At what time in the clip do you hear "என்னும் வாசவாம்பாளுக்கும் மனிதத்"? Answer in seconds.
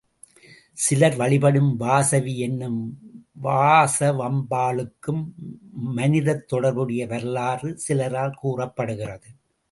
2.37-6.47